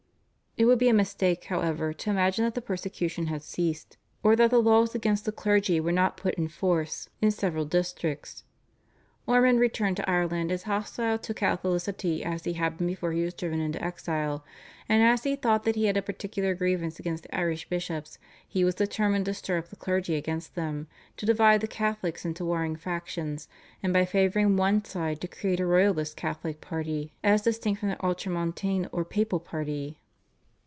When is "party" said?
26.59-27.13, 29.39-29.97